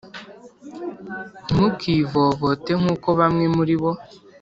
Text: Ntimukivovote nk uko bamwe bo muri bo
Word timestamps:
Ntimukivovote 1.45 2.71
nk 2.81 2.85
uko 2.93 3.07
bamwe 3.19 3.43
bo 3.49 3.53
muri 3.57 3.75
bo 3.81 3.91